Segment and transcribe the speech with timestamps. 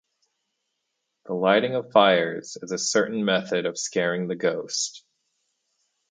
[1.27, 5.05] The lighting of fires is a certain method of scaring the ghost.